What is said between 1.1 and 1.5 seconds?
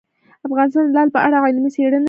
په اړه